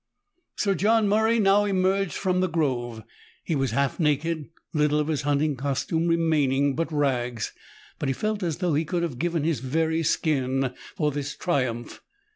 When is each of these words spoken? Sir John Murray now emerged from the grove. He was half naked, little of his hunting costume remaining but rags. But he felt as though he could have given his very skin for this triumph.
Sir 0.55 0.73
John 0.73 1.07
Murray 1.07 1.37
now 1.37 1.63
emerged 1.65 2.13
from 2.13 2.39
the 2.39 2.49
grove. 2.49 3.03
He 3.43 3.53
was 3.53 3.69
half 3.69 3.99
naked, 3.99 4.49
little 4.73 4.99
of 4.99 5.07
his 5.09 5.21
hunting 5.21 5.55
costume 5.55 6.07
remaining 6.07 6.75
but 6.75 6.91
rags. 6.91 7.51
But 7.99 8.09
he 8.09 8.13
felt 8.13 8.41
as 8.41 8.57
though 8.57 8.73
he 8.73 8.83
could 8.83 9.03
have 9.03 9.19
given 9.19 9.43
his 9.43 9.59
very 9.59 10.01
skin 10.01 10.73
for 10.97 11.11
this 11.11 11.35
triumph. 11.35 12.01